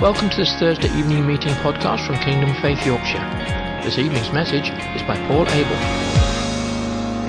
[0.00, 3.18] Welcome to this Thursday evening meeting podcast from Kingdom Faith Yorkshire.
[3.84, 5.76] This evening's message is by Paul Abel.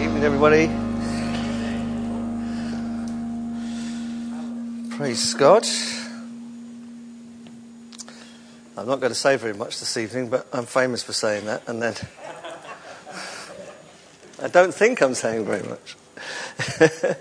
[0.02, 0.68] Evening, everybody.
[4.96, 5.66] Praise God.
[8.78, 11.68] I'm not going to say very much this evening, but I'm famous for saying that,
[11.68, 11.96] and then
[14.42, 15.98] I don't think I'm saying very much.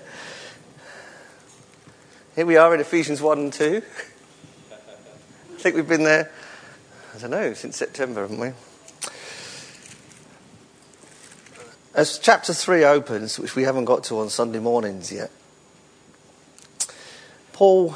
[2.36, 3.82] Here we are in Ephesians 1 and 2.
[5.60, 6.30] I think we've been there,
[7.14, 8.52] I don't know, since September, haven't we?
[11.94, 15.30] As chapter 3 opens, which we haven't got to on Sunday mornings yet,
[17.52, 17.94] Paul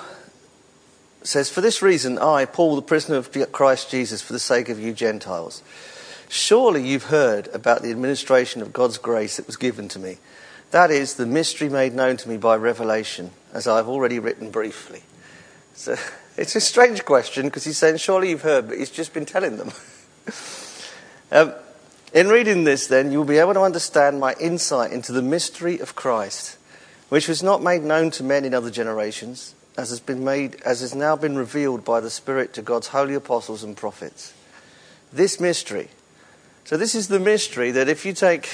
[1.23, 4.79] says, For this reason, I, Paul, the prisoner of Christ Jesus, for the sake of
[4.79, 5.63] you Gentiles,
[6.29, 10.19] surely you've heard about the administration of God's grace that was given to me.
[10.71, 15.03] That is, the mystery made known to me by revelation, as I've already written briefly.
[15.75, 15.97] So
[16.37, 19.59] it's a strange question because he's saying, Surely you've heard, but he's just been telling
[19.59, 19.73] them.
[21.33, 21.55] um,
[22.13, 25.97] in reading this, then, you'll be able to understand my insight into the mystery of
[25.97, 26.57] Christ,
[27.09, 30.81] which was not made known to men in other generations, as has been made, as
[30.81, 34.33] has now been revealed by the Spirit to God's holy apostles and prophets.
[35.13, 35.89] This mystery.
[36.65, 38.49] So, this is the mystery that if you take.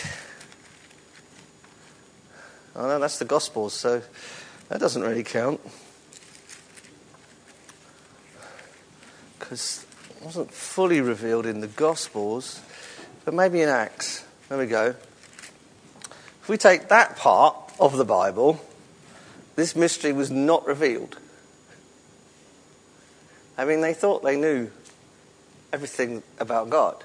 [2.75, 4.03] Oh, no, that's the Gospels, so
[4.69, 5.61] that doesn't really count.
[9.51, 12.61] Because it wasn't fully revealed in the Gospels,
[13.25, 14.25] but maybe in Acts.
[14.49, 14.95] There we go.
[16.43, 18.65] If we take that part of the Bible,
[19.57, 21.19] this mystery was not revealed.
[23.59, 24.71] I mean, they thought they knew
[25.73, 27.03] everything about God,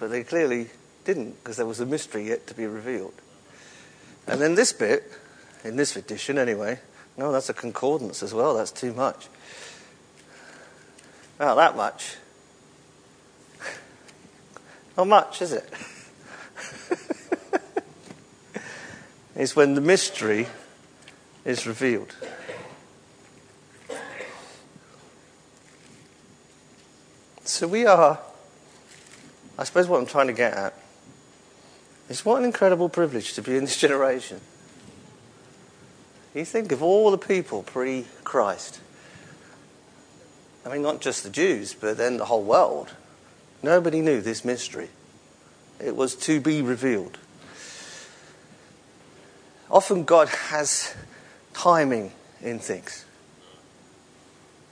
[0.00, 0.70] but they clearly
[1.04, 3.14] didn't because there was a mystery yet to be revealed.
[4.26, 5.12] And then this bit,
[5.62, 6.80] in this edition anyway,
[7.16, 9.28] no, that's a concordance as well, that's too much.
[11.38, 12.16] Not that much.
[14.96, 15.68] Not much, is it?
[19.36, 20.46] it's when the mystery
[21.44, 22.14] is revealed.
[27.44, 28.18] So we are,
[29.58, 30.74] I suppose what I'm trying to get at
[32.08, 34.40] is what an incredible privilege to be in this generation.
[36.34, 38.80] You think of all the people pre Christ
[40.66, 42.92] I mean, not just the Jews, but then the whole world.
[43.62, 44.88] Nobody knew this mystery.
[45.78, 47.18] It was to be revealed.
[49.70, 50.92] Often God has
[51.54, 52.10] timing
[52.42, 53.04] in things.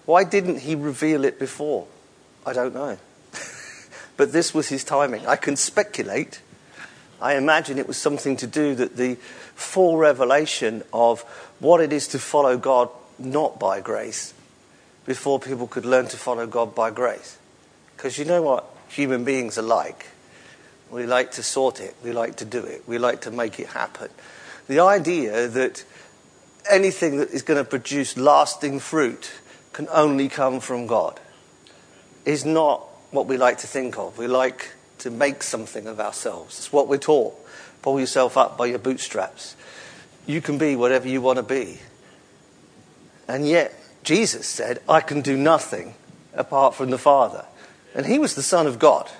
[0.05, 1.87] Why didn't He reveal it before?
[2.45, 2.99] I don't know.
[4.17, 5.25] but this was His timing.
[5.29, 6.41] I can speculate.
[7.21, 9.15] I imagine it was something to do that the
[9.55, 11.21] full revelation of
[11.61, 14.35] what it is to follow God not by grace
[15.07, 17.39] before people could learn to follow God by grace.
[17.97, 20.07] Because you know what human beings are like.
[20.91, 23.69] We like to sort it, we like to do it, we like to make it
[23.69, 24.11] happen.
[24.69, 25.85] The idea that
[26.71, 29.33] anything that is going to produce lasting fruit
[29.73, 31.21] can only come from God
[32.25, 34.19] is not what we like to think of.
[34.19, 36.59] We like to make something of ourselves.
[36.59, 37.35] It's what we're taught.
[37.83, 39.57] Pull yourself up by your bootstraps.
[40.27, 41.81] You can be whatever you want to be.
[43.29, 45.95] And yet, Jesus said, I can do nothing
[46.35, 47.47] apart from the Father.
[47.95, 49.11] And he was the Son of God.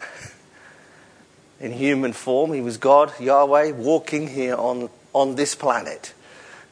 [1.60, 6.14] In human form, he was God, Yahweh, walking here on, on this planet.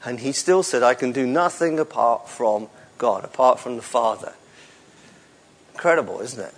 [0.02, 4.32] And he still said, I can do nothing apart from God, apart from the Father.
[5.74, 6.54] Incredible, isn't it?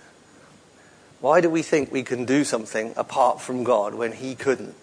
[1.19, 4.75] Why do we think we can do something apart from God when he couldn't?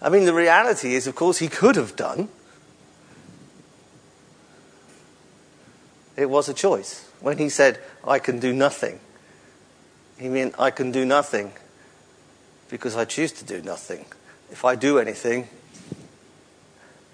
[0.00, 2.28] I mean, the reality is, of course, he could have done.
[6.16, 7.08] It was a choice.
[7.20, 9.00] When he said, I can do nothing,
[10.18, 11.52] he meant, I can do nothing
[12.68, 14.06] because I choose to do nothing.
[14.50, 15.48] If I do anything,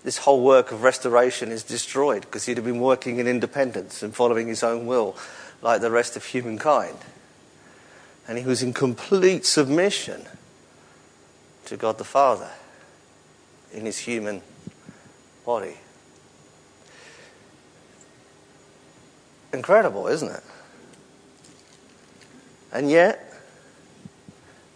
[0.05, 4.15] this whole work of restoration is destroyed because he'd have been working in independence and
[4.15, 5.17] following his own will
[5.63, 6.97] like the rest of humankind.
[8.27, 10.27] And he was in complete submission
[11.67, 12.51] to God the Father
[13.73, 14.43] in his human
[15.45, 15.79] body.
[19.53, 20.43] Incredible, isn't it?
[22.73, 23.33] And yet,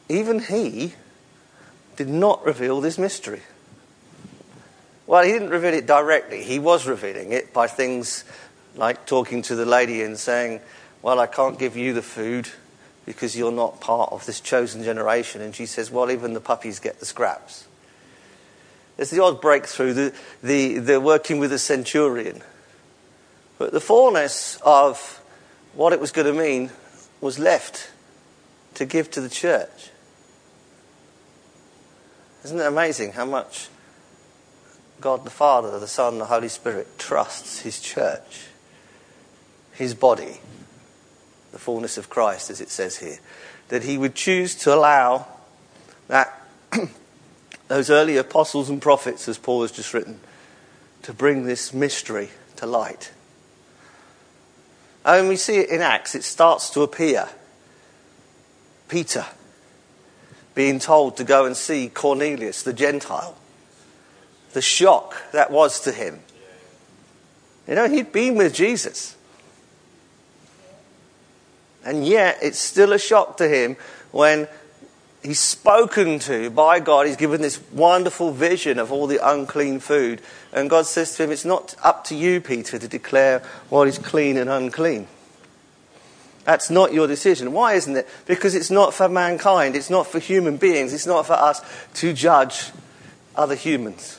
[0.08, 0.94] even he
[1.96, 3.42] did not reveal this mystery.
[5.06, 6.42] Well, he didn't reveal it directly.
[6.42, 8.24] He was revealing it by things
[8.76, 10.60] like talking to the lady and saying,
[11.02, 12.48] Well, I can't give you the food
[13.04, 15.42] because you're not part of this chosen generation.
[15.42, 17.66] And she says, Well, even the puppies get the scraps.
[18.96, 22.42] It's the odd breakthrough, the, the, the working with a centurion
[23.62, 25.22] But the fullness of
[25.74, 26.72] what it was going to mean
[27.20, 27.92] was left
[28.74, 29.90] to give to the church.
[32.42, 33.68] Isn't it amazing how much
[35.00, 38.48] God the Father, the Son, the Holy Spirit trusts His church,
[39.74, 40.40] His body,
[41.52, 43.20] the fullness of Christ, as it says here,
[43.68, 45.28] that He would choose to allow
[46.08, 46.48] that
[47.68, 50.18] those early apostles and prophets, as Paul has just written,
[51.02, 53.12] to bring this mystery to light.
[55.04, 57.28] Oh, and when we see it in Acts, it starts to appear.
[58.88, 59.26] Peter
[60.54, 63.36] being told to go and see Cornelius, the Gentile.
[64.52, 66.20] The shock that was to him.
[67.66, 69.16] You know, he'd been with Jesus.
[71.84, 73.76] And yet, it's still a shock to him
[74.10, 74.46] when
[75.22, 77.06] he's spoken to by God.
[77.06, 80.20] He's given this wonderful vision of all the unclean food.
[80.52, 83.98] And God says to him, It's not up to you, Peter, to declare what is
[83.98, 85.06] clean and unclean.
[86.44, 87.52] That's not your decision.
[87.52, 88.08] Why isn't it?
[88.26, 91.62] Because it's not for mankind, it's not for human beings, it's not for us
[91.94, 92.72] to judge
[93.36, 94.18] other humans.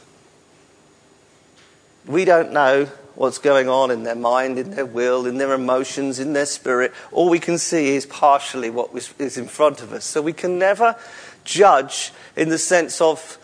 [2.05, 6.19] We don't know what's going on in their mind, in their will, in their emotions,
[6.19, 6.92] in their spirit.
[7.12, 10.06] All we can see is partially what is in front of us.
[10.06, 10.95] So we can never
[11.44, 13.38] judge in the sense of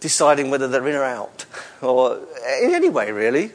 [0.00, 1.46] deciding whether they're in or out,
[1.80, 2.20] or
[2.62, 3.52] in any way, really.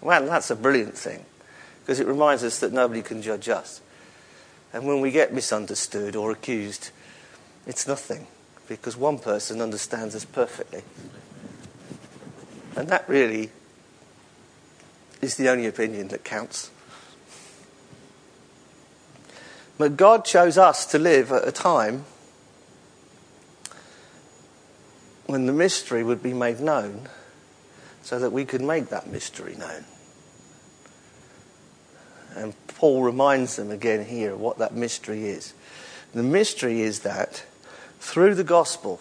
[0.00, 1.24] Well, that's a brilliant thing
[1.80, 3.80] because it reminds us that nobody can judge us.
[4.72, 6.90] And when we get misunderstood or accused,
[7.66, 8.26] it's nothing
[8.68, 10.82] because one person understands us perfectly.
[12.78, 13.50] And that really
[15.20, 16.70] is the only opinion that counts.
[19.76, 22.04] But God chose us to live at a time
[25.26, 27.08] when the mystery would be made known
[28.02, 29.84] so that we could make that mystery known.
[32.36, 35.52] And Paul reminds them again here what that mystery is.
[36.14, 37.44] The mystery is that
[37.98, 39.00] through the gospel,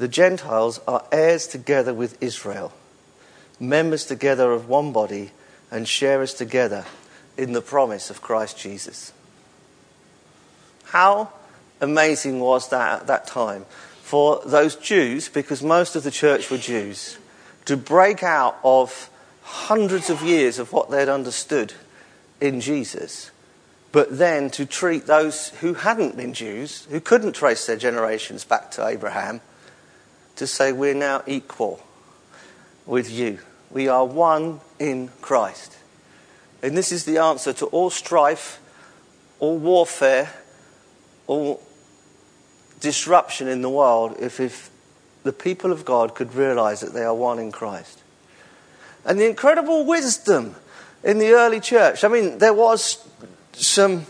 [0.00, 2.72] the Gentiles are heirs together with Israel,
[3.60, 5.32] members together of one body,
[5.70, 6.86] and sharers together
[7.36, 9.12] in the promise of Christ Jesus.
[10.84, 11.28] How
[11.82, 13.66] amazing was that at that time
[14.02, 17.18] for those Jews, because most of the church were Jews,
[17.66, 19.10] to break out of
[19.42, 21.74] hundreds of years of what they'd understood
[22.40, 23.30] in Jesus,
[23.92, 28.70] but then to treat those who hadn't been Jews, who couldn't trace their generations back
[28.70, 29.42] to Abraham,
[30.40, 31.80] to say, We're now equal
[32.86, 33.38] with you.
[33.70, 35.76] We are one in Christ.
[36.62, 38.58] And this is the answer to all strife,
[39.38, 40.30] all warfare,
[41.26, 41.62] all
[42.80, 44.70] disruption in the world if, if
[45.24, 48.02] the people of God could realize that they are one in Christ.
[49.04, 50.56] And the incredible wisdom
[51.04, 52.02] in the early church.
[52.02, 53.06] I mean, there was
[53.52, 54.06] some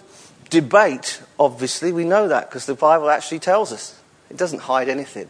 [0.49, 1.93] debate, obviously.
[1.93, 4.01] We know that because the Bible actually tells us.
[4.31, 5.29] It doesn't hide anything.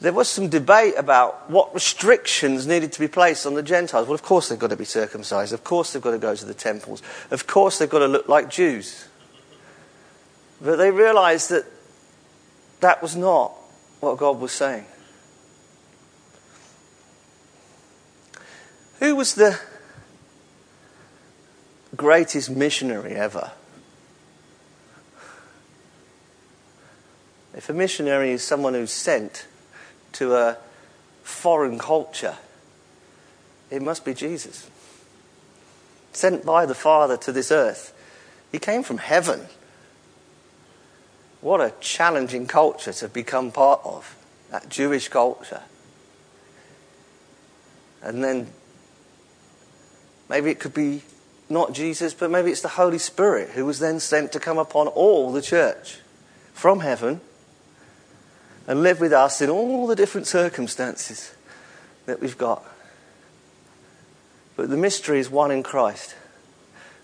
[0.00, 4.06] There was some debate about what restrictions needed to be placed on the Gentiles.
[4.06, 5.52] Well, of course they've got to be circumcised.
[5.52, 7.02] Of course they've got to go to the temples.
[7.30, 9.08] Of course they've got to look like Jews.
[10.60, 11.66] But they realized that
[12.80, 13.52] that was not
[14.00, 14.86] what God was saying.
[19.00, 19.58] Who was the
[21.94, 23.52] greatest missionary ever?
[27.54, 29.46] If a missionary is someone who's sent
[30.14, 30.56] to a
[31.22, 32.36] foreign culture,
[33.70, 34.68] it must be Jesus.
[36.12, 37.96] Sent by the Father to this earth.
[38.50, 39.46] He came from heaven.
[41.40, 44.16] What a challenging culture to become part of,
[44.50, 45.62] that Jewish culture.
[48.02, 48.48] And then
[50.28, 51.02] maybe it could be
[51.48, 54.88] not Jesus, but maybe it's the Holy Spirit who was then sent to come upon
[54.88, 55.98] all the church
[56.52, 57.20] from heaven
[58.70, 61.34] and live with us in all the different circumstances
[62.06, 62.64] that we've got.
[64.54, 66.14] But the mystery is one in Christ.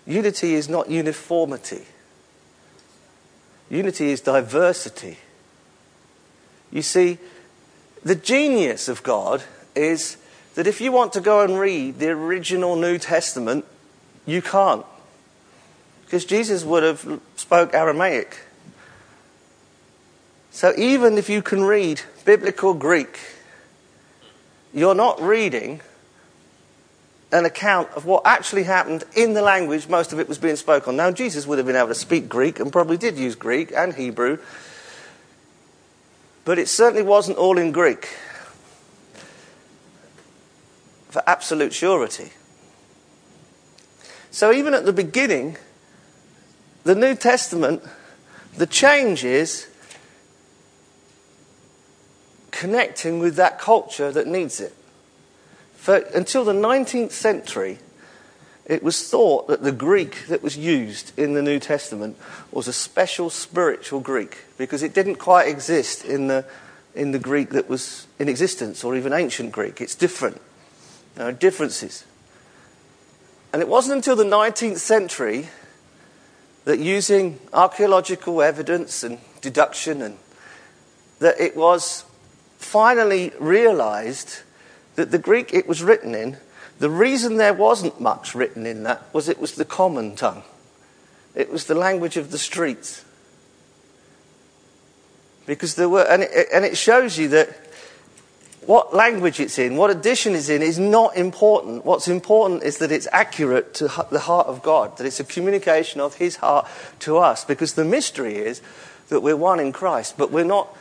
[0.06, 1.82] Unity is not uniformity.
[3.68, 5.18] Unity is diversity.
[6.70, 7.18] You see,
[8.04, 9.42] the genius of God
[9.74, 10.18] is
[10.54, 13.64] that if you want to go and read the original New Testament,
[14.24, 14.86] you can't.
[16.04, 18.45] Because Jesus would have spoke Aramaic.
[20.56, 23.20] So even if you can read biblical Greek,
[24.72, 25.82] you're not reading
[27.30, 30.96] an account of what actually happened in the language most of it was being spoken.
[30.96, 33.92] Now, Jesus would have been able to speak Greek and probably did use Greek and
[33.92, 34.38] Hebrew,
[36.46, 38.08] but it certainly wasn't all in Greek.
[41.10, 42.30] for absolute surety.
[44.30, 45.58] So even at the beginning,
[46.84, 47.82] the New Testament,
[48.56, 49.68] the change is
[52.56, 54.74] connecting with that culture that needs it.
[55.74, 57.78] For until the 19th century,
[58.64, 62.16] it was thought that the Greek that was used in the New Testament
[62.50, 66.46] was a special spiritual Greek because it didn't quite exist in the,
[66.94, 69.82] in the Greek that was in existence or even ancient Greek.
[69.82, 70.40] It's different.
[71.14, 72.04] There are differences.
[73.52, 75.50] And it wasn't until the 19th century
[76.64, 80.16] that using archaeological evidence and deduction and
[81.18, 82.05] that it was
[82.66, 84.40] finally realized
[84.96, 86.36] that the Greek it was written in,
[86.78, 90.42] the reason there wasn't much written in that was it was the common tongue.
[91.34, 93.04] It was the language of the streets.
[95.46, 97.48] Because there were, and it, and it shows you that
[98.66, 101.84] what language it's in, what edition it's in, is not important.
[101.84, 106.00] What's important is that it's accurate to the heart of God, that it's a communication
[106.00, 106.66] of His heart
[107.00, 107.44] to us.
[107.44, 108.60] Because the mystery is
[109.08, 110.76] that we're one in Christ, but we're not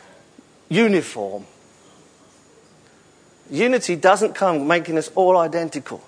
[0.68, 1.46] uniform.
[3.50, 6.02] Unity doesn't come making us all identical.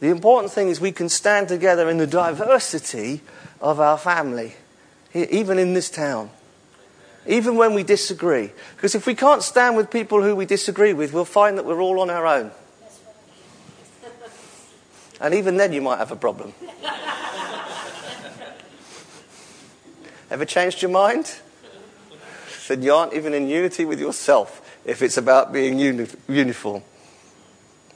[0.00, 3.20] The important thing is we can stand together in the diversity
[3.60, 4.54] of our family,
[5.14, 6.30] even in this town,
[7.26, 8.50] even when we disagree.
[8.76, 11.80] Because if we can't stand with people who we disagree with, we'll find that we're
[11.80, 12.50] all on our own.
[15.20, 16.52] And even then, you might have a problem.
[20.30, 21.34] Ever changed your mind?
[22.68, 26.82] Then you aren't even in unity with yourself if it's about being uni- uniform.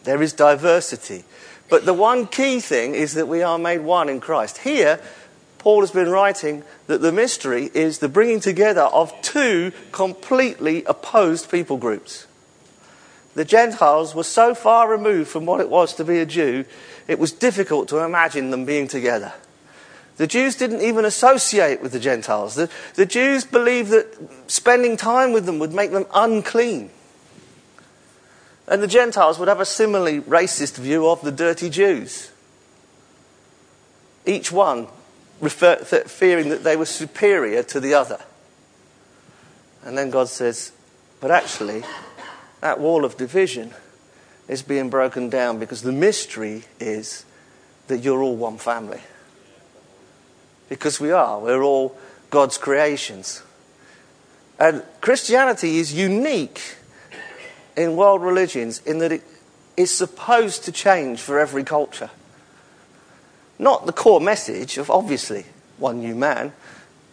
[0.05, 1.25] There is diversity.
[1.69, 4.59] But the one key thing is that we are made one in Christ.
[4.59, 5.01] Here,
[5.59, 11.51] Paul has been writing that the mystery is the bringing together of two completely opposed
[11.51, 12.27] people groups.
[13.35, 16.65] The Gentiles were so far removed from what it was to be a Jew,
[17.07, 19.33] it was difficult to imagine them being together.
[20.19, 22.57] The Jews didn't even associate with the Gentiles.
[22.57, 26.91] The, the Jews believed that spending time with them would make them unclean.
[28.67, 32.33] And the Gentiles would have a similarly racist view of the dirty Jews.
[34.27, 34.89] Each one
[35.41, 38.19] refer, th- fearing that they were superior to the other.
[39.85, 40.73] And then God says,
[41.21, 41.85] but actually,
[42.61, 43.73] that wall of division
[44.49, 47.25] is being broken down because the mystery is
[47.87, 49.01] that you're all one family
[50.69, 51.41] because we are.
[51.41, 51.97] We're all
[52.31, 53.43] God's creations.
[54.59, 56.77] And Christianity is unique
[57.77, 59.23] in world religions in that it
[59.77, 62.11] is supposed to change for every culture.
[63.59, 65.47] Not the core message of obviously
[65.79, 66.53] one new man,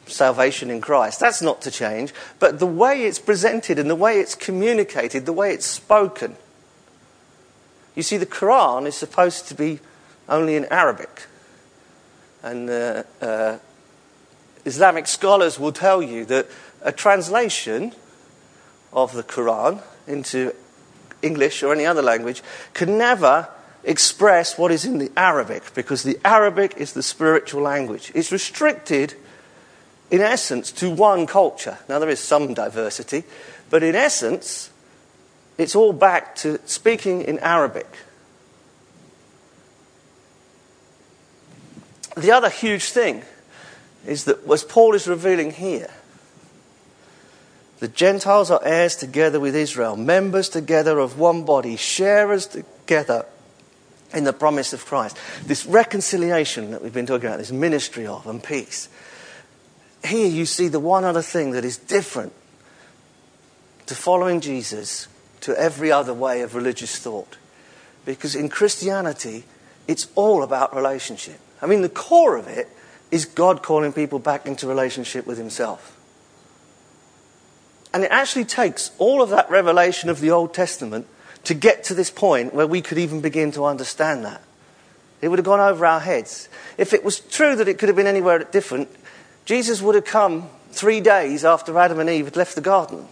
[0.07, 1.19] salvation in Christ.
[1.19, 2.13] That's not to change.
[2.39, 6.35] But the way it's presented and the way it's communicated, the way it's spoken.
[7.95, 9.79] You see, the Quran is supposed to be
[10.27, 11.27] only in Arabic.
[12.45, 13.57] And uh, uh,
[14.65, 16.45] Islamic scholars will tell you that
[16.83, 17.91] a translation
[18.93, 20.53] of the Quran into
[21.23, 22.43] English or any other language
[22.75, 23.49] can never
[23.83, 28.11] express what is in the Arabic because the Arabic is the spiritual language.
[28.13, 29.15] It's restricted,
[30.11, 31.79] in essence, to one culture.
[31.89, 33.23] Now, there is some diversity,
[33.71, 34.69] but in essence,
[35.57, 37.87] it's all back to speaking in Arabic.
[42.15, 43.23] The other huge thing
[44.05, 45.89] is that, as Paul is revealing here,
[47.79, 53.25] the Gentiles are heirs together with Israel, members together of one body, sharers together
[54.13, 55.17] in the promise of Christ.
[55.45, 58.87] This reconciliation that we've been talking about, this ministry of and peace.
[60.05, 62.31] Here you see the one other thing that is different
[63.87, 65.07] to following Jesus
[65.41, 67.37] to every other way of religious thought.
[68.05, 69.43] Because in Christianity,
[69.87, 71.39] it's all about relationship.
[71.65, 72.69] I mean, the core of it
[73.09, 75.97] is God calling people back into relationship with Himself.
[77.91, 81.07] And it actually takes all of that revelation of the Old Testament
[81.45, 84.43] to get to this point where we could even begin to understand that.
[85.21, 86.49] It would have gone over our heads.
[86.77, 88.87] If it was true that it could have been anywhere different,
[89.45, 93.07] Jesus would have come three days after Adam and Eve had left the garden.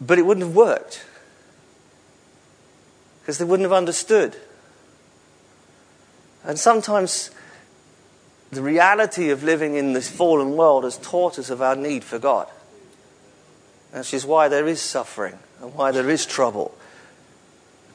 [0.00, 1.04] But it wouldn't have worked
[3.20, 4.36] because they wouldn't have understood.
[6.44, 7.30] And sometimes
[8.50, 12.18] the reality of living in this fallen world has taught us of our need for
[12.18, 12.48] God.
[13.92, 16.74] Which is why there is suffering and why there is trouble.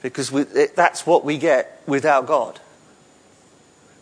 [0.02, 2.60] Because we, it, that's what we get without God.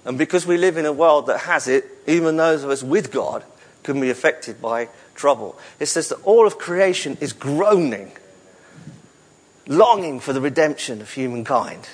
[0.05, 3.12] And because we live in a world that has it, even those of us with
[3.12, 3.43] God
[3.83, 5.57] can be affected by trouble.
[5.79, 8.12] It says that all of creation is groaning,
[9.67, 11.88] longing for the redemption of humankind.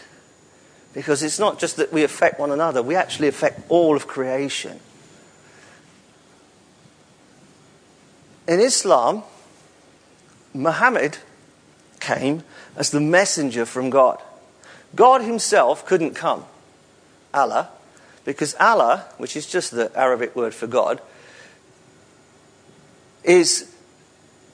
[1.00, 4.82] Because it's not just that we affect one another, we actually affect all of creation.
[8.50, 9.24] In Islam,
[10.53, 11.20] Muhammad
[12.01, 12.44] came
[12.75, 14.22] as the messenger from God.
[14.94, 16.44] God himself couldn't come,
[17.34, 17.70] Allah,
[18.25, 21.01] because Allah, which is just the Arabic word for God,
[23.24, 23.74] is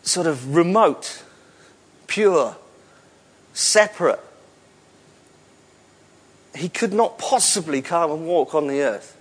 [0.03, 1.23] sort of remote,
[2.05, 2.55] pure,
[3.55, 4.19] separate.
[6.55, 9.17] He could not possibly come and walk on the earth.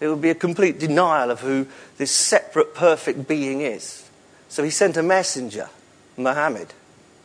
[0.00, 4.08] It would be a complete denial of who this separate, perfect being is.
[4.48, 5.68] So he sent a messenger,
[6.16, 6.74] Muhammad.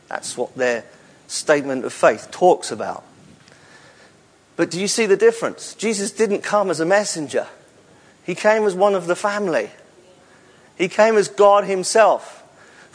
[0.08, 0.86] That's what their
[1.28, 3.04] statement of faith talks about.
[4.56, 5.74] But do you see the difference?
[5.74, 7.48] Jesus didn't come as a messenger,
[8.26, 9.72] he came as one of the family.
[10.78, 12.37] He came as God Himself.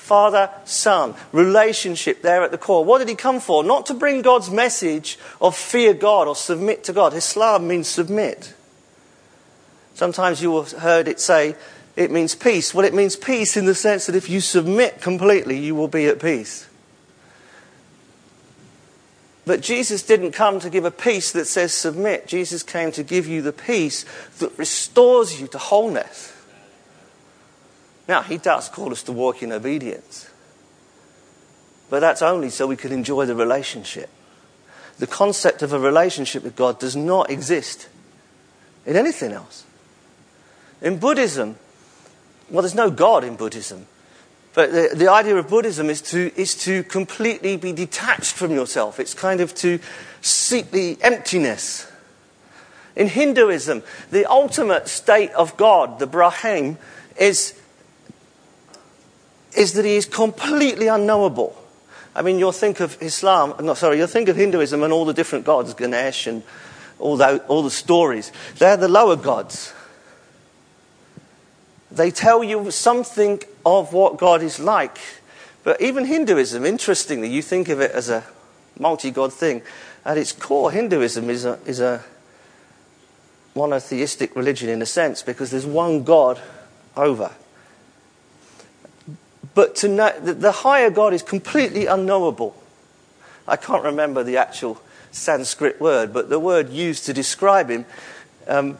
[0.02, 2.84] Father, Son, relationship there at the core.
[2.84, 3.62] What did he come for?
[3.62, 7.14] Not to bring God's message of fear God or submit to God.
[7.14, 8.52] Islam means submit.
[9.94, 11.54] Sometimes you have heard it say
[11.94, 12.74] it means peace.
[12.74, 16.06] Well, it means peace in the sense that if you submit completely, you will be
[16.06, 16.66] at peace.
[19.46, 22.26] But Jesus didn't come to give a peace that says submit.
[22.26, 24.04] Jesus came to give you the peace
[24.40, 26.32] that restores you to wholeness.
[28.08, 30.28] Now, he does call us to walk in obedience.
[31.88, 34.08] But that's only so we can enjoy the relationship.
[34.98, 37.88] The concept of a relationship with God does not exist
[38.86, 39.64] in anything else.
[40.80, 41.56] In Buddhism,
[42.50, 43.86] well, there's no God in Buddhism.
[44.54, 49.00] But the, the idea of Buddhism is to, is to completely be detached from yourself.
[49.00, 49.78] It's kind of to
[50.20, 51.90] seek the emptiness.
[52.94, 56.76] In Hinduism, the ultimate state of God, the Brahman,
[57.18, 57.58] is
[59.56, 61.56] is that he is completely unknowable.
[62.14, 65.14] I mean, you'll think of Islam, no, sorry, you'll think of Hinduism and all the
[65.14, 66.42] different gods, Ganesh and
[66.98, 68.32] all, that, all the stories.
[68.58, 69.72] They're the lower gods.
[71.90, 74.98] They tell you something of what God is like.
[75.64, 78.24] But even Hinduism, interestingly, you think of it as a
[78.78, 79.62] multi God thing.
[80.04, 82.02] At its core, Hinduism is a, is a
[83.54, 86.40] monotheistic religion in a sense because there's one God
[86.96, 87.30] over.
[89.54, 92.56] But to know, the higher God is completely unknowable.
[93.46, 97.84] I can't remember the actual Sanskrit word, but the word used to describe him,
[98.48, 98.78] um,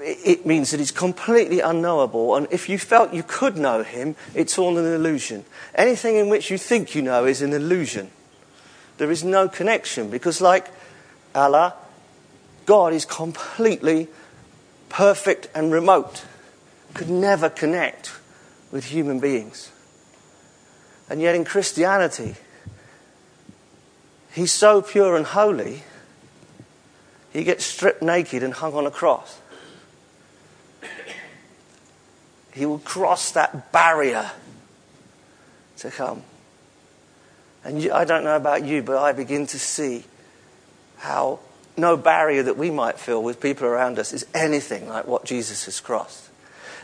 [0.00, 2.34] it means that he's completely unknowable.
[2.34, 5.44] And if you felt you could know him, it's all an illusion.
[5.74, 8.10] Anything in which you think you know is an illusion.
[8.96, 10.68] There is no connection because, like
[11.34, 11.74] Allah,
[12.64, 14.08] God is completely
[14.88, 16.24] perfect and remote,
[16.94, 18.12] could never connect
[18.72, 19.70] with human beings.
[21.08, 22.34] And yet in Christianity,
[24.32, 25.82] he's so pure and holy,
[27.32, 29.40] he gets stripped naked and hung on a cross.
[32.52, 34.30] He will cross that barrier
[35.78, 36.22] to come.
[37.62, 40.04] And I don't know about you, but I begin to see
[40.98, 41.40] how
[41.76, 45.66] no barrier that we might feel with people around us is anything like what Jesus
[45.66, 46.30] has crossed.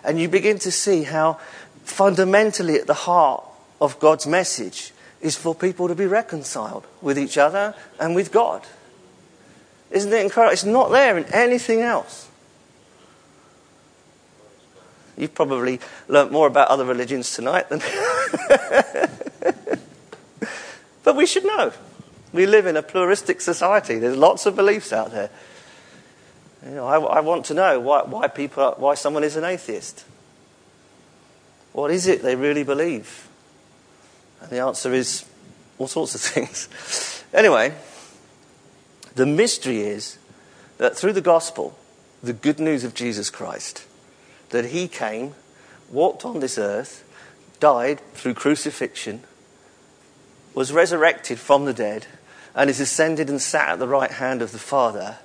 [0.04, 1.38] And you begin to see how
[1.84, 3.44] fundamentally at the heart
[3.82, 8.62] of God's message is for people to be reconciled with each other and with God.
[9.90, 10.52] Isn't it incredible?
[10.52, 12.28] It's not there in anything else.
[15.16, 17.80] You've probably learnt more about other religions tonight than.
[21.02, 21.72] but we should know.
[22.32, 23.98] We live in a pluralistic society.
[23.98, 25.30] There's lots of beliefs out there.
[26.64, 30.04] You know, I, I want to know why, why people, why someone is an atheist.
[31.72, 33.26] What is it they really believe?
[34.42, 35.24] And the answer is
[35.78, 37.24] all sorts of things.
[37.32, 37.74] anyway,
[39.14, 40.18] the mystery is
[40.78, 41.78] that through the gospel,
[42.22, 43.86] the good news of Jesus Christ,
[44.50, 45.34] that he came,
[45.90, 47.04] walked on this earth,
[47.60, 49.22] died through crucifixion,
[50.54, 52.06] was resurrected from the dead,
[52.54, 55.18] and is ascended and sat at the right hand of the Father,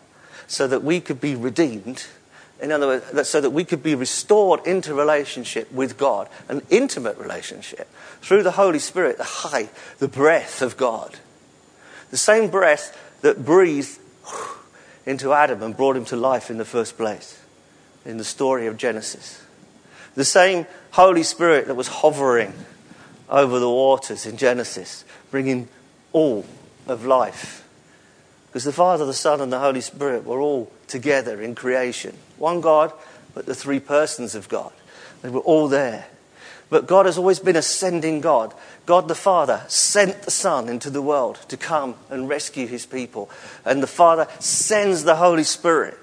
[0.48, 2.06] so that we could be redeemed
[2.62, 7.18] in other words, so that we could be restored into relationship with God, an intimate
[7.18, 7.88] relationship,
[8.22, 11.18] through the Holy Spirit, the high, the breath of God.
[12.10, 14.00] The same breath that breathed
[15.06, 17.40] into Adam and brought him to life in the first place,
[18.06, 19.44] in the story of Genesis.
[20.16, 22.54] The same Holy Spirit that was hovering
[23.30, 25.68] over the waters in Genesis, bringing
[26.12, 26.46] all
[26.88, 27.68] of life.
[28.48, 32.18] Because the Father, the Son, and the Holy Spirit were all together in creation.
[32.38, 32.94] One God
[33.38, 34.72] but the three persons of God.
[35.22, 36.08] They were all there.
[36.72, 38.52] But God has always been a sending God.
[38.88, 43.30] God the Father sent the Son into the world to come and rescue his people.
[43.64, 46.00] And the Father sends the Holy Spirit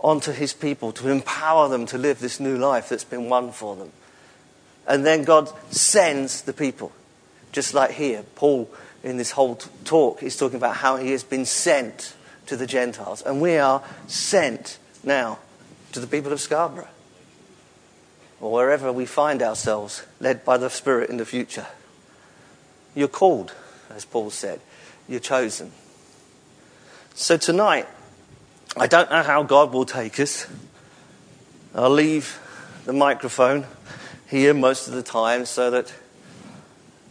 [0.00, 3.76] onto his people to empower them to live this new life that's been won for
[3.76, 3.92] them.
[4.88, 6.90] And then God sends the people.
[7.52, 8.68] Just like here, Paul,
[9.04, 12.16] in this whole talk, is talking about how he has been sent
[12.46, 13.22] to the Gentiles.
[13.22, 15.38] And we are sent now
[15.98, 16.88] to the people of Scarborough
[18.40, 21.66] or wherever we find ourselves, led by the Spirit in the future.
[22.94, 23.52] You're called,
[23.90, 24.60] as Paul said.
[25.08, 25.72] You're chosen.
[27.14, 27.86] So tonight,
[28.76, 30.46] I don't know how God will take us.
[31.74, 32.38] I'll leave
[32.84, 33.66] the microphone
[34.28, 35.92] here most of the time so that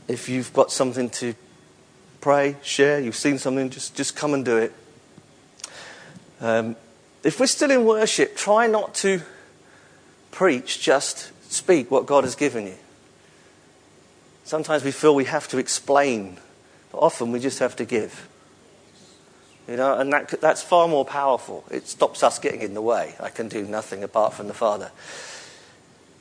[0.07, 1.35] if you've got something to
[2.21, 4.73] pray, share, you've seen something, just, just come and do it.
[6.39, 6.77] Um,
[7.23, 9.21] if we're still in worship, try not to
[10.31, 12.75] preach, just speak what God has given you.
[14.43, 16.37] Sometimes we feel we have to explain,
[16.91, 18.29] but often we just have to give.
[19.67, 21.65] You know, and that, that's far more powerful.
[21.69, 23.15] It stops us getting in the way.
[23.19, 24.91] I can do nothing apart from the Father.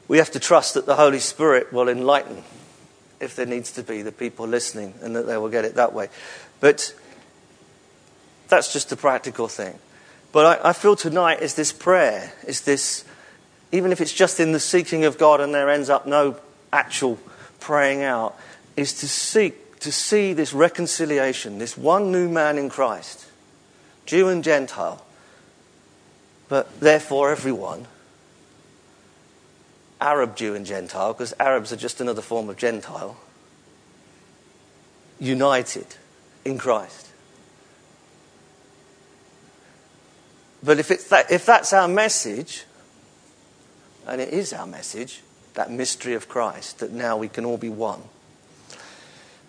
[0.09, 2.43] We have to trust that the Holy Spirit will enlighten,
[3.21, 5.93] if there needs to be, the people listening, and that they will get it that
[5.93, 6.09] way.
[6.59, 6.93] But
[8.49, 9.79] that's just a practical thing.
[10.33, 13.05] But I, I feel tonight is this prayer, is this,
[13.73, 16.37] even if it's just in the seeking of God and there ends up no
[16.73, 17.19] actual
[17.61, 18.37] praying out,
[18.77, 23.27] is to seek, to see this reconciliation, this one new man in Christ
[24.07, 25.05] Jew and Gentile,
[26.49, 27.87] but therefore everyone.
[30.01, 33.17] Arab Jew and Gentile, because Arabs are just another form of Gentile,
[35.19, 35.87] united
[36.45, 37.06] in Christ.
[40.67, 42.65] But if, it's that, if that's our message,
[44.05, 45.23] and it is our message,
[45.55, 48.03] that mystery of Christ, that now we can all be one,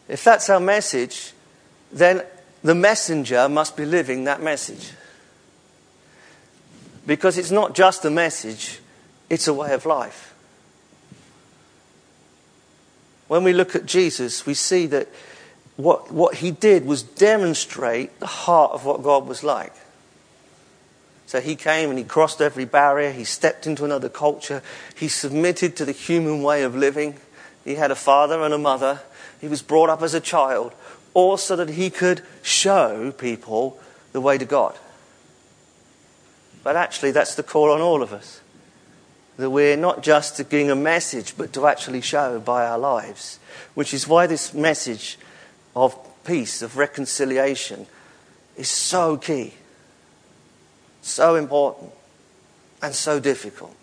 [0.08, 1.34] if that's our message,
[1.92, 2.22] then
[2.64, 4.92] the messenger must be living that message.
[7.08, 8.80] Because it's not just a message,
[9.28, 10.36] it's a way of life.
[13.28, 15.10] When we look at Jesus, we see that
[15.78, 19.74] what, what he did was demonstrate the heart of what God was like.
[21.28, 24.64] So he came and he crossed every barrier, he stepped into another culture,
[24.96, 27.18] he submitted to the human way of living.
[27.66, 29.02] He had a father and a mother,
[29.40, 30.74] he was brought up as a child
[31.14, 33.78] all so that he could show people
[34.14, 34.78] the way to God.
[36.64, 38.40] But actually, that's the call on all of us.
[39.38, 43.40] That we're not just to bring a message, but to actually show by our lives.
[43.74, 45.18] Which is why this message
[45.76, 47.86] of peace, of reconciliation,
[48.56, 49.56] is so key,
[51.18, 51.92] so important,
[52.82, 53.76] and so difficult.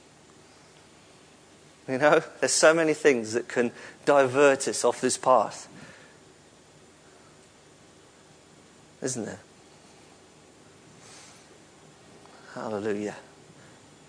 [1.89, 3.73] You know, there's so many things that can
[4.05, 5.69] divert us off this path.
[9.03, 9.41] isn't there?
[12.55, 13.17] Hallelujah.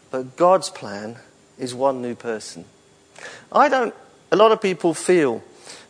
[0.09, 1.17] But God's plan
[1.57, 2.63] is one new person.
[3.51, 3.93] I don't,
[4.31, 5.43] a lot of people feel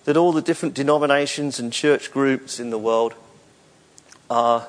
[0.05, 3.13] that all the different denominations and church groups in the world
[4.27, 4.67] are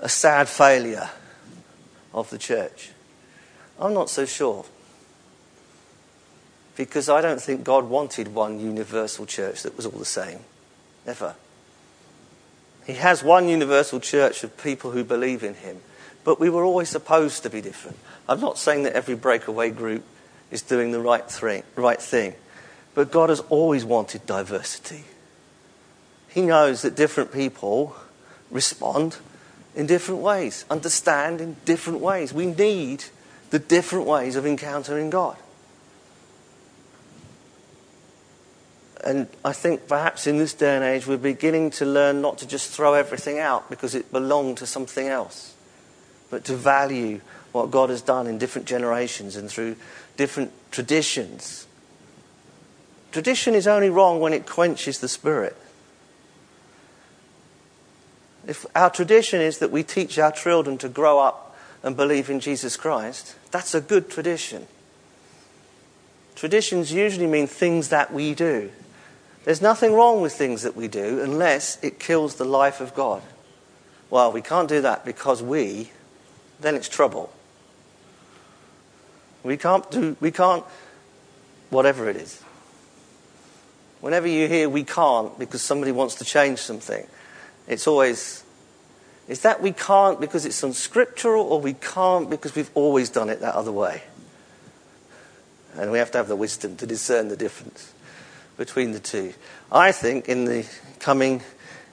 [0.00, 1.10] a sad failure
[2.14, 2.90] of the church.
[3.80, 4.64] I'm not so sure.
[6.76, 10.40] Because I don't think God wanted one universal church that was all the same.
[11.06, 11.34] Never.
[12.86, 15.80] He has one universal church of people who believe in him.
[16.24, 17.98] But we were always supposed to be different.
[18.28, 20.04] I'm not saying that every breakaway group
[20.50, 22.34] is doing the right thing, right thing.
[22.94, 25.04] But God has always wanted diversity.
[26.28, 27.96] He knows that different people
[28.50, 29.18] respond
[29.74, 32.32] in different ways, understand in different ways.
[32.32, 33.04] We need
[33.50, 35.36] the different ways of encountering God.
[39.04, 42.46] And I think perhaps in this day and age, we're beginning to learn not to
[42.46, 45.54] just throw everything out because it belonged to something else,
[46.30, 49.76] but to value what God has done in different generations and through
[50.16, 51.66] different traditions.
[53.10, 55.56] Tradition is only wrong when it quenches the spirit.
[58.46, 62.40] If our tradition is that we teach our children to grow up and believe in
[62.40, 64.66] Jesus Christ, that's a good tradition.
[66.34, 68.70] Traditions usually mean things that we do.
[69.44, 73.22] There's nothing wrong with things that we do unless it kills the life of God.
[74.10, 75.90] Well, we can't do that because we,
[76.60, 77.32] then it's trouble.
[79.42, 80.64] We can't do, we can't,
[81.70, 82.42] whatever it is.
[84.00, 87.06] Whenever you hear we can't because somebody wants to change something,
[87.66, 88.44] it's always,
[89.28, 93.40] is that we can't because it's unscriptural or we can't because we've always done it
[93.40, 94.02] that other way?
[95.74, 97.92] And we have to have the wisdom to discern the difference
[98.56, 99.32] between the two.
[99.70, 100.66] I think in the
[100.98, 101.42] coming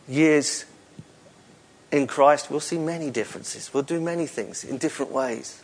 [0.07, 0.65] years
[1.91, 3.73] in Christ, we'll see many differences.
[3.73, 5.61] We'll do many things in different ways.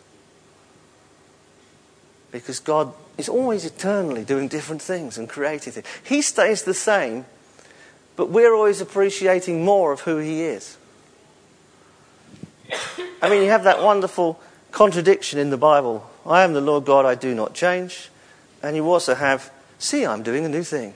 [2.32, 5.88] Because God is always eternally doing different things and creating things.
[6.04, 7.26] He stays the same,
[8.16, 10.78] but we're always appreciating more of who He is.
[13.22, 14.40] I mean, you have that wonderful
[14.72, 18.10] contradiction in the Bible I am the Lord God, I do not change.
[18.64, 20.96] And you also have, see, I'm doing a new thing.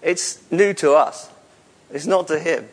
[0.00, 1.30] It's new to us,
[1.92, 2.68] it's not to Him.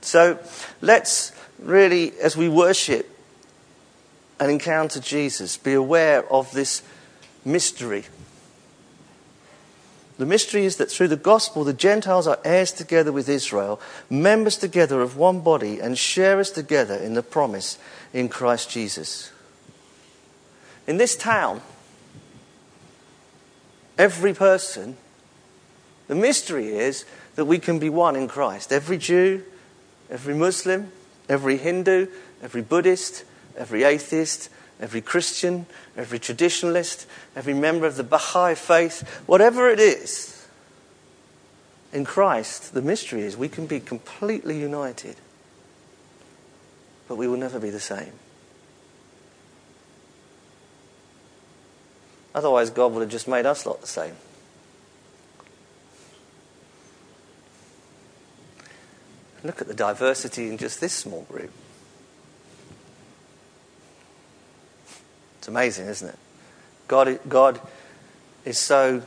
[0.00, 0.38] So
[0.80, 3.08] let's really, as we worship
[4.40, 6.82] and encounter Jesus, be aware of this
[7.44, 8.04] mystery.
[10.22, 14.56] The mystery is that through the gospel, the Gentiles are heirs together with Israel, members
[14.56, 17.76] together of one body, and sharers together in the promise
[18.12, 19.32] in Christ Jesus.
[20.86, 21.60] In this town,
[23.98, 24.96] every person
[26.06, 27.04] the mystery is
[27.34, 28.72] that we can be one in Christ.
[28.72, 29.42] Every Jew,
[30.08, 30.92] every Muslim,
[31.28, 32.06] every Hindu,
[32.40, 33.24] every Buddhist,
[33.56, 34.50] every atheist,
[34.82, 35.64] every Christian,
[35.96, 40.46] every traditionalist, every member of the Baha'i faith, whatever it is,
[41.92, 45.16] in Christ, the mystery is we can be completely united,
[47.06, 48.12] but we will never be the same.
[52.34, 54.16] Otherwise, God would have just made us lot the same.
[59.44, 61.52] Look at the diversity in just this small group.
[65.42, 66.18] It's amazing, isn't it?
[66.86, 67.60] God, God
[68.44, 69.02] is so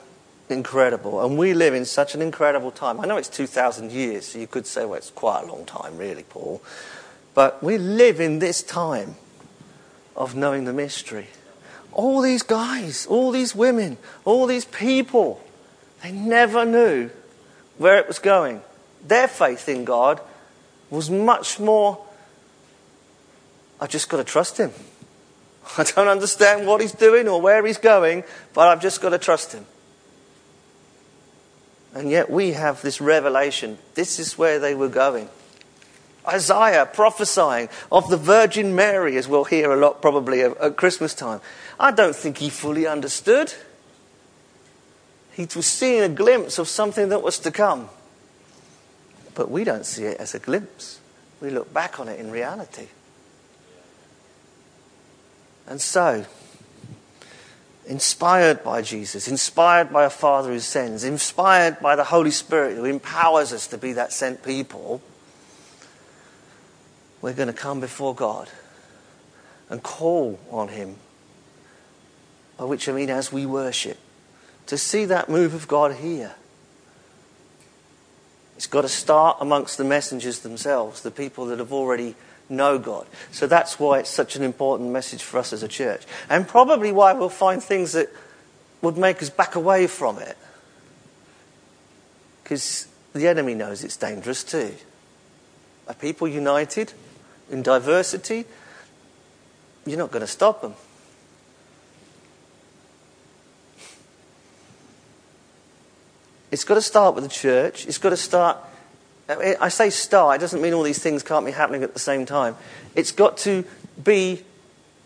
[0.49, 1.25] incredible.
[1.25, 2.99] And we live in such an incredible time.
[2.99, 5.97] I know it's 2,000 years, so you could say, well, it's quite a long time,
[5.97, 6.61] really, Paul.
[7.33, 9.15] But we live in this time
[10.15, 11.27] of knowing the mystery.
[11.93, 15.41] All these guys, all these women, all these people,
[16.03, 17.09] they never knew
[17.77, 18.61] where it was going
[19.07, 20.19] their faith in God
[20.89, 22.03] was much more,
[23.79, 24.71] I've just got to trust Him.
[25.77, 28.23] I don't understand what He's doing or where He's going,
[28.53, 29.65] but I've just got to trust Him.
[31.93, 35.29] And yet we have this revelation this is where they were going.
[36.27, 41.39] Isaiah prophesying of the Virgin Mary, as we'll hear a lot probably at Christmas time.
[41.79, 43.53] I don't think he fully understood.
[45.33, 47.89] He was seeing a glimpse of something that was to come.
[49.35, 50.99] But we don't see it as a glimpse.
[51.41, 52.87] We look back on it in reality.
[55.67, 56.25] And so,
[57.87, 62.85] inspired by Jesus, inspired by a Father who sends, inspired by the Holy Spirit who
[62.85, 65.01] empowers us to be that sent people,
[67.21, 68.49] we're going to come before God
[69.69, 70.97] and call on Him.
[72.57, 73.97] By which I mean as we worship,
[74.67, 76.35] to see that move of God here.
[78.55, 82.15] It's got to start amongst the messengers themselves, the people that have already
[82.49, 83.07] know God.
[83.31, 86.03] So that's why it's such an important message for us as a church.
[86.29, 88.09] And probably why we'll find things that
[88.81, 90.37] would make us back away from it.
[92.43, 94.73] Because the enemy knows it's dangerous too.
[95.87, 96.93] Are people united
[97.49, 98.45] in diversity?
[99.85, 100.73] You're not going to stop them.
[106.51, 107.85] It's got to start with the church.
[107.85, 108.57] It's got to start.
[109.27, 112.25] I say start, it doesn't mean all these things can't be happening at the same
[112.25, 112.55] time.
[112.93, 113.65] It's got to
[114.03, 114.43] be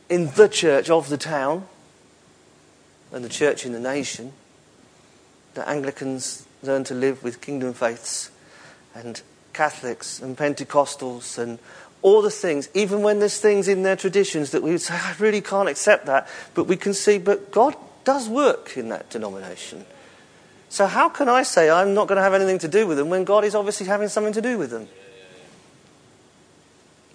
[0.10, 1.68] in the church of the town
[3.12, 4.34] and the church in the nation.
[5.54, 8.32] The Anglicans learn to live with kingdom faiths
[8.94, 9.22] and
[9.54, 11.60] Catholics and Pentecostals and
[12.02, 15.16] all the things, even when there's things in their traditions that we would say, I
[15.20, 19.86] really can't accept that, but we can see, but God does work in that denomination.
[20.70, 23.10] So, how can I say I'm not going to have anything to do with them
[23.10, 24.88] when God is obviously having something to do with them?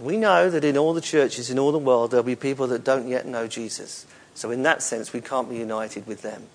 [0.00, 2.82] We know that in all the churches in all the world, there'll be people that
[2.82, 4.06] don't yet know Jesus.
[4.34, 6.48] So, in that sense, we can't be united with them.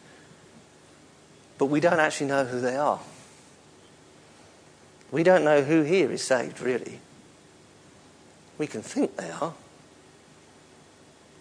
[1.58, 3.00] But we don't actually know who they are.
[5.12, 7.00] We don't know who here is saved, really.
[8.58, 9.54] We can think they are.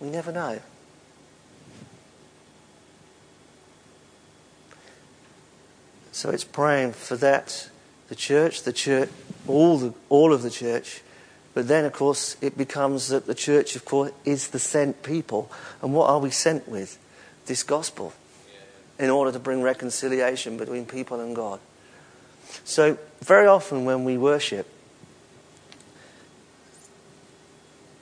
[0.01, 0.61] We never know.
[6.19, 7.71] So it's praying for that,
[8.09, 9.09] the church, the church,
[9.47, 11.01] all, the, all of the church.
[11.55, 15.49] But then, of course, it becomes that the church, of course, is the sent people.
[15.81, 16.99] And what are we sent with?
[17.47, 18.15] This gospel.
[18.99, 21.61] In order to bring reconciliation between people and God.
[22.65, 24.67] So, very often when we worship,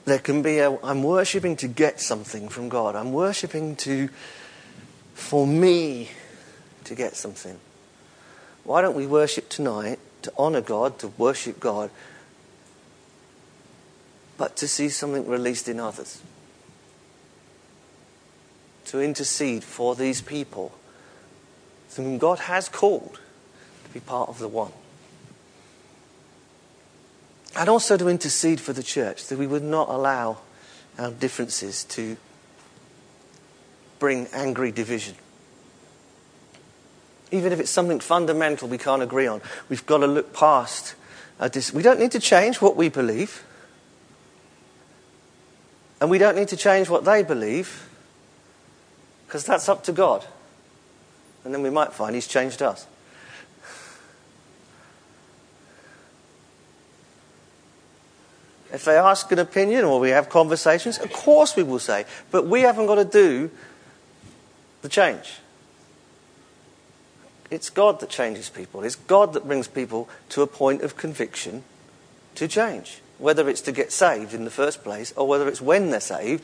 [0.05, 2.95] there can be a I'm worshipping to get something from God.
[2.95, 4.09] I'm worshipping to
[5.13, 6.09] for me
[6.85, 7.59] to get something.
[8.67, 11.89] Why don't we worship tonight to honor God, to worship God,
[14.37, 16.21] but to see something released in others?
[18.87, 20.73] To intercede for these people
[21.95, 23.21] whom God has called
[23.85, 24.73] to be part of the one.
[27.55, 30.39] And also to intercede for the church, that we would not allow
[30.99, 32.17] our differences to
[33.97, 35.15] bring angry division.
[37.31, 40.95] Even if it's something fundamental we can't agree on, we've got to look past.
[41.39, 43.43] Uh, dis- we don't need to change what we believe,
[45.99, 47.89] and we don't need to change what they believe,
[49.25, 50.25] because that's up to God.
[51.43, 52.87] And then we might find He's changed us.
[58.71, 62.05] If they ask an opinion or we have conversations, of course we will say.
[62.31, 63.49] But we haven't got to do
[64.81, 65.39] the change.
[67.49, 68.83] It's God that changes people.
[68.83, 71.63] It's God that brings people to a point of conviction
[72.35, 73.01] to change.
[73.17, 76.43] Whether it's to get saved in the first place or whether it's when they're saved,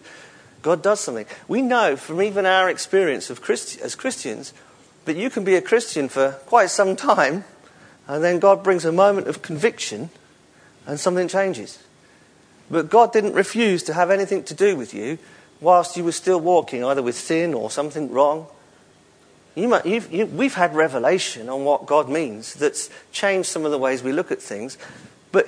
[0.62, 1.26] God does something.
[1.48, 4.54] We know from even our experience of Christi- as Christians
[5.06, 7.44] that you can be a Christian for quite some time
[8.08, 10.10] and then God brings a moment of conviction
[10.88, 11.80] and something changes.
[12.72, 15.18] But God didn't refuse to have anything to do with you
[15.60, 18.48] whilst you were still walking either with sin or something wrong.
[19.56, 23.78] You might, you, we've had revelation on what God means that's changed some of the
[23.78, 24.78] ways we look at things.
[25.32, 25.48] But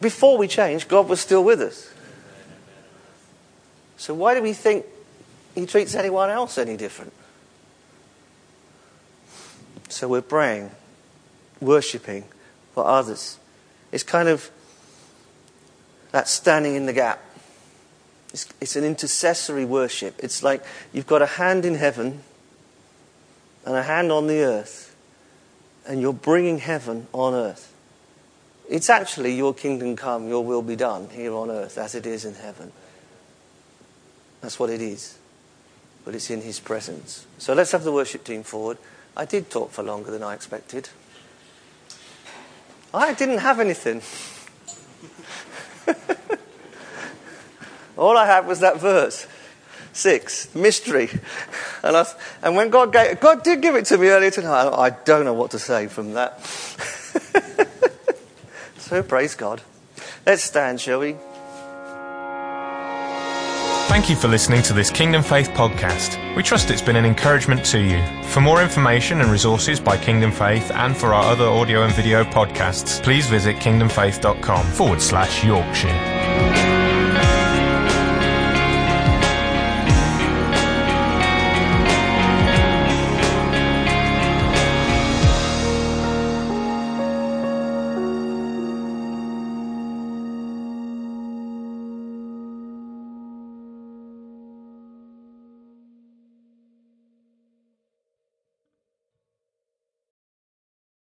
[0.00, 1.92] before we changed, God was still with us.
[3.96, 4.86] So why do we think
[5.54, 7.12] He treats anyone else any different?
[9.88, 10.70] So we're praying,
[11.60, 12.24] worshipping
[12.72, 13.38] for others.
[13.90, 14.48] It's kind of
[16.12, 17.20] that standing in the gap.
[18.32, 20.14] It's, it's an intercessory worship.
[20.20, 22.22] It's like you've got a hand in heaven
[23.64, 24.94] and a hand on the earth,
[25.86, 27.72] and you're bringing heaven on earth.
[28.68, 32.24] It's actually your kingdom come, your will be done here on earth as it is
[32.24, 32.72] in heaven.
[34.40, 35.18] That's what it is.
[36.04, 37.26] But it's in his presence.
[37.38, 38.78] So let's have the worship team forward.
[39.16, 40.88] I did talk for longer than I expected.
[42.94, 44.02] I didn't have anything.
[47.98, 49.26] All I had was that verse.
[49.92, 51.10] Six, mystery.
[51.82, 52.06] And, I,
[52.42, 54.70] and when God gave, God did give it to me earlier tonight.
[54.70, 56.40] I don't know what to say from that.
[58.78, 59.62] so praise God.
[60.24, 61.16] Let's stand, shall we?
[63.90, 66.36] Thank you for listening to this Kingdom Faith podcast.
[66.36, 68.00] We trust it's been an encouragement to you.
[68.28, 72.22] For more information and resources by Kingdom Faith and for our other audio and video
[72.22, 76.69] podcasts, please visit kingdomfaith.com forward slash Yorkshire.